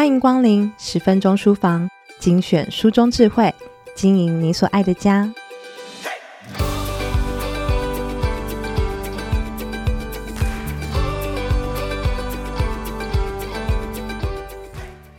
[0.00, 1.86] 欢迎光临十分钟书房，
[2.18, 3.54] 精选书中智慧，
[3.94, 5.30] 经营你所爱的家。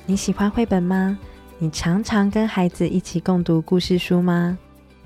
[0.07, 1.19] 你喜欢绘本吗？
[1.59, 4.57] 你常常跟孩子一起共读故事书吗？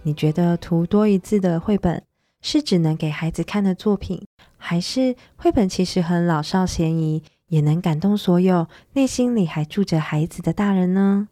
[0.04, 2.02] 你觉得图多一字的绘本
[2.42, 11.30] 是只能给孩子看的作品，还是绘本其实很老少咸宜，也能感动所有内心里还住着孩子的大人呢？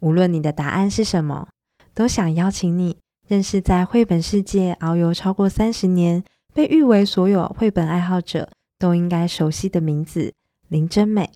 [0.00, 1.48] 无论你的答案是什么，
[1.94, 10.32] 都想邀请你认识在绘本世界遨游超过三十年，被誉为所有绘本爱好者都应该熟悉的名字——
[10.68, 11.30] 林真美。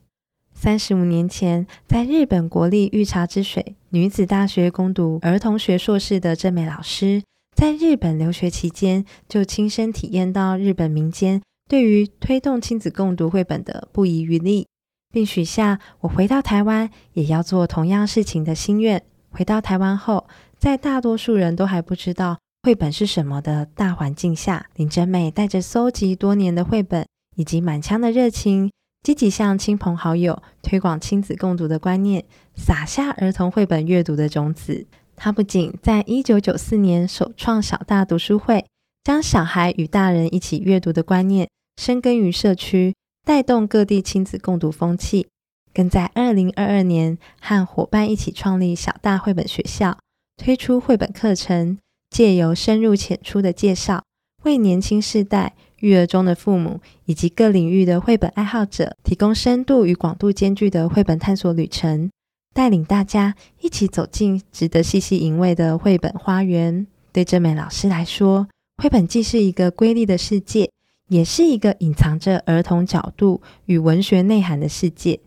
[0.52, 7.22] 三十五年前，在日本国立御茶之水女子大学攻读儿童学硕士的真美老师，
[7.56, 14.66] 在日本留学期间就亲身体验到日本民间对于推动亲子共读绘本的不遗余力，
[15.12, 19.00] 并许下我回到台湾也要做同样事情的心愿。
[19.30, 20.26] 回到台湾后，
[20.58, 28.72] 在大多数人都还不知道绘本是什么的大环境下，林真美带着搜集多年的绘本以及满腔的热情。
[29.04, 32.24] 积极向亲朋好友推广亲子共读的观念，
[32.56, 34.88] 撒下儿童绘本阅读的种子。
[35.14, 38.66] 他不仅在一九九四年首创小大读书会，
[39.04, 41.48] 将小孩与大人一起阅读的观念
[41.80, 45.28] 深耕于社区，带动各地亲子共读风气，
[45.72, 49.96] 更在二零二二年和伙伴一起创立小大绘本学校，
[50.36, 51.78] 推出绘本课程，
[52.10, 54.04] 借由深入浅出的介绍，
[54.42, 55.54] 为年轻世代。
[55.78, 62.10] 育儿中的父母以及各领域的绘本爱好者，提供深度与广度兼具的绘本探索旅程，
[62.54, 66.86] 带领大家一起走进值得细细品味的绘本花园。
[67.10, 68.46] 对真美老师来说，
[68.76, 70.70] 绘本既是一个瑰丽的世界，
[71.10, 75.20] 也是一个隐藏着儿童角度与文学内涵的世界。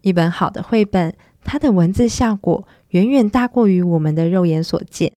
[0.00, 5.12] 一本好的绘本，它的文字效果远远大过于我们的肉眼所见。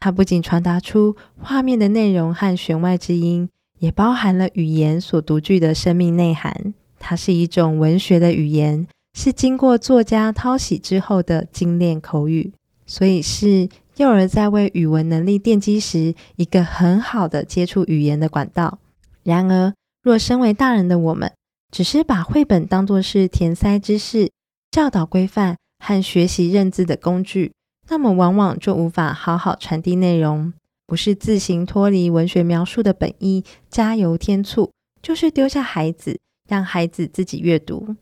[0.00, 3.50] 它不仅传达出画面的内容和弦外之音。
[3.80, 12.52] 也包含了语言所独具的生命内涵，它是一种文学的语言，是经过作家淘洗之后的精炼口语，
[12.86, 18.78] 所以是幼儿在为语文能力奠基时一个很好的接触语言的管道。
[19.24, 21.32] 然而，若身为大人的我们，
[21.72, 24.30] 只是把绘本当作是填塞知识、
[24.70, 27.52] 教导规范和学习认字的工具，
[27.88, 30.52] 那么往往就无法好好传递内容。
[30.86, 34.70] 不是自行脱离文学描述的本意，加油添醋，
[35.00, 37.96] 就是丢下孩子，让孩子自己阅读。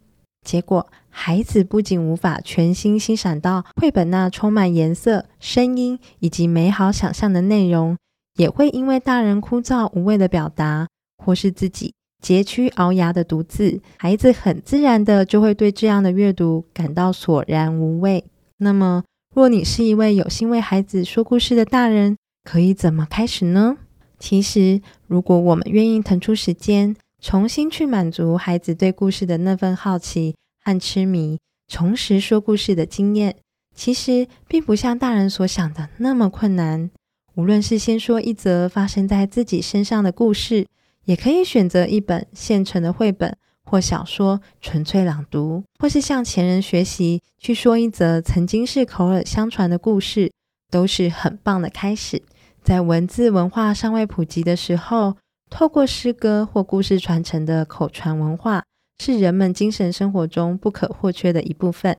[0.44, 7.96] 结果，孩子不仅无法全心欣赏到绘本那充满颜色、声音以及美好想象的内容，
[8.34, 10.88] 也会因为大人枯燥无味的表达，
[11.24, 18.24] 或是自己佶屈聱牙的独字，孩子很自然的就会对这样的阅读感到索然无味。
[18.58, 19.02] 那么，
[19.34, 23.78] 若你是一位有心为孩子说故事的大人，可以怎么开始呢？
[24.18, 33.34] 其实，如果我们愿意腾出时间，重新去满足孩子对故事的那份好奇和痴迷，重拾说故事的经验，
[33.74, 36.90] 其实并不像大人所想的那么困难。
[37.34, 40.66] 无论是先说一则发生在自己身上的故事，
[41.04, 50.32] 也可以选择一本现成的绘本或小说纯粹朗读，或是向前人学习去说一则曾经是口耳相传的故事，
[50.70, 52.22] 都是很棒的开始。
[52.62, 55.16] 在文字文化尚未普及的时候，
[55.50, 58.64] 透过诗歌或故事传承的口传文化，
[58.98, 61.96] 是人们精神生活中不可或缺的一部分。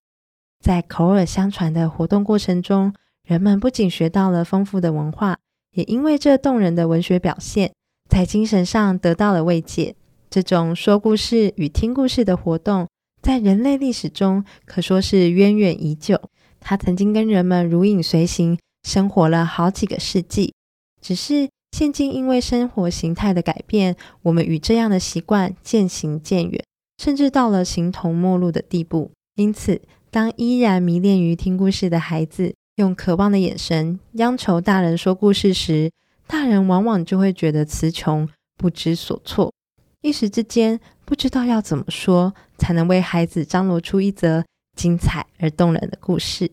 [0.61, 2.93] 在口耳相传的活动过程中，
[3.27, 5.37] 人们不仅学到了丰富的文化，
[5.71, 7.73] 也因为这动人的文学表现，
[8.09, 9.95] 在精神上得到了慰藉。
[10.29, 12.87] 这种说故事与听故事的活动，
[13.21, 16.19] 在人类历史中可说是源远已久。
[16.59, 18.57] 它曾经跟人们如影随形。
[18.85, 20.53] 生活了好几个世纪，
[21.01, 26.61] 只是现今因为生活形态的改变，我们与这样的习惯渐行渐远，
[27.01, 29.11] 甚至到了形同陌路的地步。
[29.37, 35.89] 因此，当依然迷恋于听故事的孩子用渴望的眼神央求大人说故事时，
[36.27, 38.27] 大人往往就会觉得词穷，
[38.57, 39.53] 不知所措，
[40.01, 44.43] 一时之间不知道要怎么说才能为孩子张罗出一则
[44.75, 46.49] 精彩而动人的故事。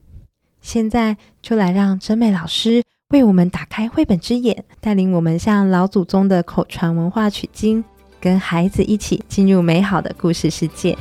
[0.61, 7.83] 现在就来让真美老师为我们打开绘本之眼，带领我们向老祖宗的口传文化取经，
[8.21, 10.97] 跟孩子一起进入美好的故事世界。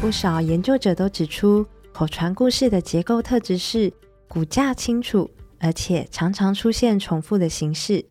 [0.00, 3.92] 不少研究者都指出，口传故事的结构特质是
[4.26, 5.30] 骨架清楚，
[5.62, 8.04] 而且常常出现重复的形式。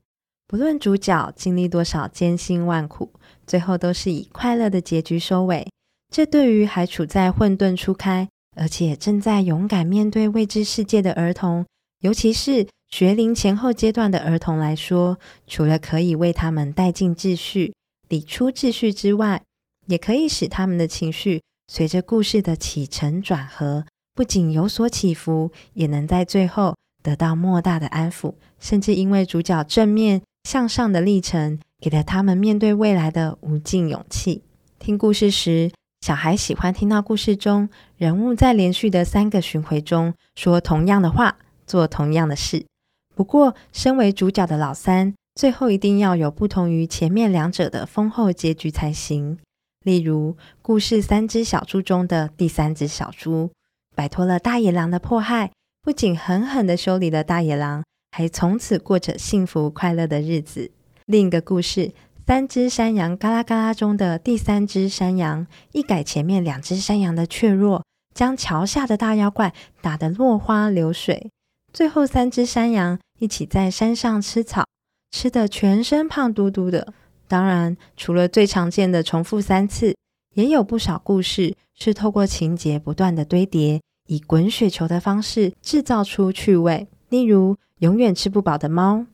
[0.48, 3.12] 不论主角经历多少艰辛万苦，
[3.46, 5.68] 最后都是以快乐的结局收尾。
[6.10, 11.66] 这对于还处在混沌初开，而且正在勇敢面对未知世界的儿童，
[12.00, 17.74] 尤其是学龄前后阶段的儿童来说，除了可以为他们带进秩序、
[18.08, 19.42] 理出秩序之外，
[19.88, 34.44] 也可以使他们的情绪随着故事的起承转合，不仅有所起伏，也能在最后得到莫大的安抚，甚至因为主角正面向上的历程，给了他们面对未来的无尽勇气。
[34.80, 35.72] 听故事时，
[36.02, 41.38] 小孩喜欢听到故事中人物在连续的三个巡回中说同样的话，
[41.68, 42.66] 做同样的事。
[43.14, 49.38] 不过，身为主角的老三，最后一定要有不同于前面两者的丰厚结局才行。
[49.84, 53.52] 例如，故事《三只小猪》中的第三只小猪，
[53.96, 55.52] 摆脱了大野狼的迫害，
[55.84, 60.70] 不仅狠狠地修理了大野狼，还从此过着幸福快乐的日子。
[61.08, 61.88] 另一个故事
[62.28, 67.84] 《三只山羊嘎啦嘎啦》中的第三只山羊，一改前面两只山羊的怯弱，
[68.14, 71.32] 将桥下的大妖怪打得落花流水。
[71.74, 74.64] 最后，三只山羊一起在山上吃草，
[75.10, 76.94] 吃得全身胖嘟嘟的。
[77.28, 79.96] 当然，除了最常见的重复三次，
[80.36, 83.82] 也有不少故事是透过情节不断的堆叠，
[84.12, 86.86] 以滚雪球的方式制造出趣味。
[87.08, 89.06] 例如，永远吃不饱的猫，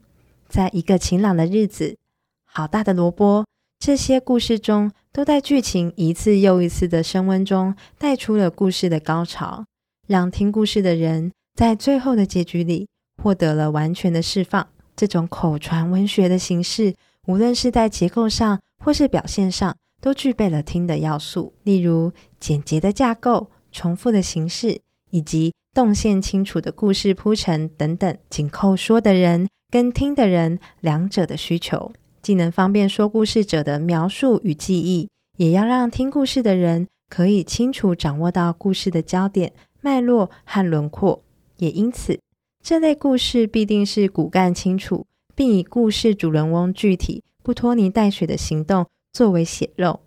[0.50, 1.98] 在一个晴朗的日子，
[2.44, 3.46] 好大的萝卜。
[3.78, 9.66] 这些故事中，都在剧情一次又一次的升温中，带出了故事的高潮，
[10.08, 12.88] 让听故事的人在最后的结局里
[13.22, 14.68] 获得了完全的释放。
[14.96, 16.96] 这种口传文学的形式，
[17.28, 41.24] 无论是在结构上或是表现上，都具备了听的要素，例如简洁的架构、重复的形式，以及动线清楚的故事铺陈等等，紧扣说的人跟听的人两者的需求，既能方便说故事者的描述与记忆，也要让听故事的人可以清楚掌握到故事的焦点、脉络和轮廓。
[41.58, 42.20] 也因此，
[42.64, 45.06] 这类故事必定是骨干清楚。
[45.36, 50.00] 并以故事主人翁具体、不拖泥带水的行动作为血肉。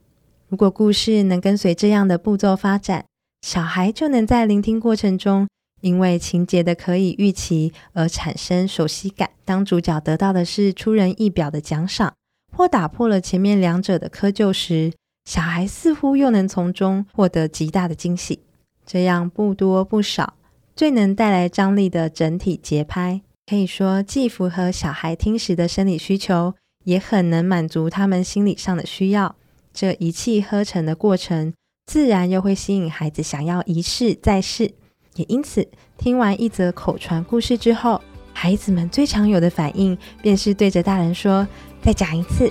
[0.48, 3.04] 如果故事能跟随这样的步骤发展，
[3.40, 5.48] 小孩就能在聆听过程中，
[5.80, 9.30] 因为情节的可以预期而产生熟悉感。
[9.44, 12.14] 当主角得到的是出人意表的奖赏，
[12.56, 14.92] 或打破了前面两者的窠臼时，
[15.24, 18.40] 小孩似乎又能从中获得极大的惊喜。
[18.86, 20.34] 这样不多不少，
[20.76, 23.22] 最能带来张力的整体节拍。
[23.46, 26.54] 可以说，既符合小孩听时的生理需求，
[26.84, 29.34] 也很能满足他们心理上的需要。
[29.72, 31.52] 这一气呵成的过程，
[31.90, 34.70] 自然又会吸引孩子想要一试再试。
[35.16, 38.00] 也因此，听完一则口传故事之后，
[38.32, 41.48] 孩子们最常有的反应，便是对着大人说
[41.82, 42.48] ：“再讲一次。”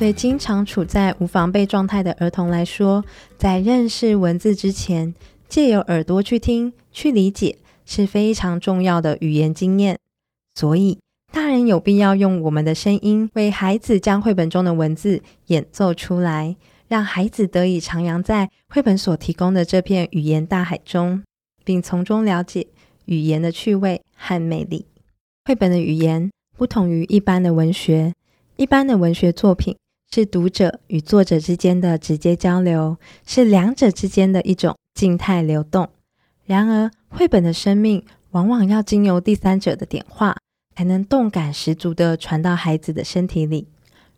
[0.00, 3.04] 对经常处在无防备状态的儿童来说，
[3.38, 5.14] 在认识文字之前，
[5.48, 7.58] 借由耳朵去听、去理解。
[7.84, 9.96] 是非常重要的语言经验，
[10.56, 10.98] 所以
[11.32, 16.54] 大人有必要用我们的声音为孩子将绘本中的文字演奏出来，
[16.88, 21.22] 让孩子得以徜徉在绘本所提供的这片语言大海中，
[21.64, 22.66] 并从中了解
[23.06, 24.84] 语言的趣味和魅力。
[25.46, 28.12] 绘本的语言不同于一般的文学，
[28.56, 29.74] 一般的文学作品
[30.12, 35.88] 是读者与作者之间的直接交流，是两者之间的一种静态流动。
[36.44, 40.36] 然而，绘本的生命往往要经由第三者的点化，
[40.74, 43.68] 才能动感十足地传到孩子的身体里。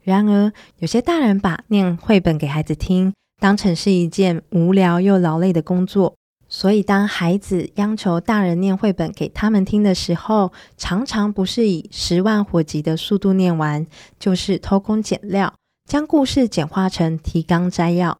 [0.02, 6.14] 然而，有些大人把念绘本给孩子听当成是一件无聊又劳累的工作，
[6.48, 13.86] 所以当孩子央求大人念绘本给他们听的时候，常常不是以十万火急的速度念完，
[14.18, 15.54] 就是偷工减料，
[15.88, 18.18] 将故事简化成提纲摘要，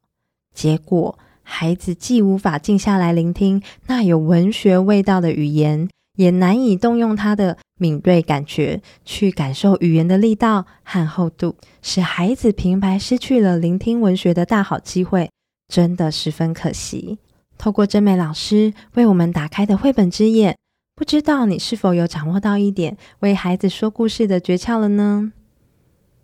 [0.55, 1.19] 结果。
[1.47, 15.31] 孩子既无法静下来聆听那有文学味道的语言，也难以动用他的敏锐感觉去感受语言的力道和厚度，使孩子平白失去了聆听文学的大好机会，
[15.69, 17.19] 真的十分可惜。
[17.59, 20.57] 透过真美老师为我们打开的绘本之眼，
[20.95, 25.33] 不知道你是否有掌握到一点为孩子说故事的诀窍了呢？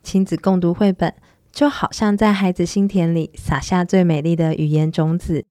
[0.03, 1.15] 亲子共读绘本。
[1.53, 5.45] 就好像在孩子心田里撒下最美丽的语言种子，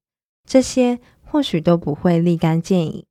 [0.48, 3.04] 这些或许都不会立竿见影，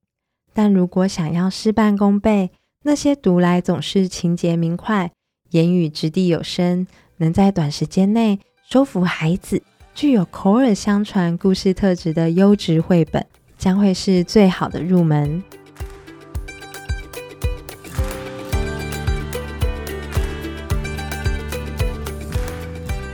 [0.56, 2.50] 但如果想要事半功倍，
[2.82, 5.12] 那些读来总是情节明快、
[5.50, 9.62] 言语掷地有声，能在短时间内收服孩子、
[9.94, 13.26] 具有口耳相传故事特质的优质绘本，
[13.58, 15.44] 将会是最好的入门。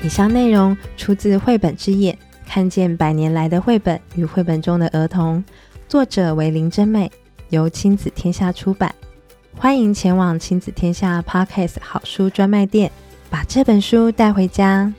[0.04, 5.44] 以上内容出自绘本之眼，看见百年来的绘本与绘本中的儿童，
[5.88, 7.12] 作者为林真美，
[7.50, 8.94] 由亲子天下出版。
[9.58, 12.92] 欢迎前往亲子天下 Podcast 好书专卖店，
[13.30, 14.94] 把这本书带回家。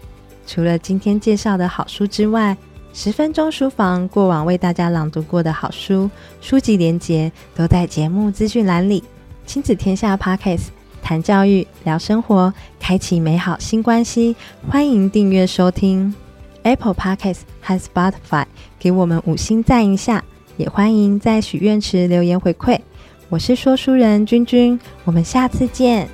[0.46, 2.56] 除了今天介绍的好书之外，
[2.92, 6.10] 十分钟书房过往为大家朗读过的好书
[6.40, 9.04] 书籍连结都在节目资讯栏里。
[9.44, 10.68] 亲子天下 Podcast
[11.02, 14.34] 谈教育、聊生活，开启美好新关系。
[14.68, 16.12] 欢迎订阅收听
[16.62, 18.46] Apple Podcast 和 Spotify，
[18.78, 20.24] 给我们五星赞一下。
[20.56, 22.80] 也欢迎在许愿池留言回馈。
[23.28, 26.08] 我是说书人君君，我们下次见。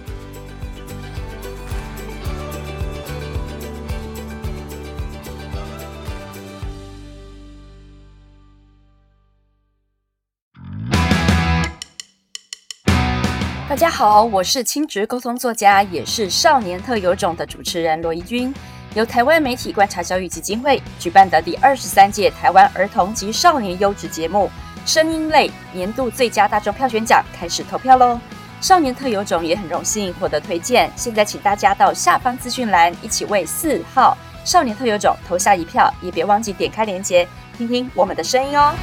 [13.69, 18.55] 大家好，我是亲职沟通作家，也是少年特有种的主持人罗怡君，
[18.95, 24.51] 由台湾媒体观察教育基金会举办的第二十三届台湾儿童及少年优质节目。
[24.85, 28.21] 声音类年度最佳大众票选奖开始投票喽！
[28.61, 30.91] 少年特有种也很荣幸获得推荐。
[30.95, 38.75] 现在请大家到下方资讯栏一起为四号少年特有种投下一票，也别忘记点开链接，听听我们的声音哦。